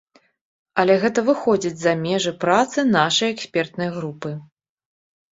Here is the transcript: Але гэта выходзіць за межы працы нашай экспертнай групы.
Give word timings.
Але 0.83 0.93
гэта 1.01 1.19
выходзіць 1.27 1.77
за 1.81 1.93
межы 2.05 2.31
працы 2.43 2.85
нашай 2.95 3.29
экспертнай 3.35 3.91
групы. 3.99 4.31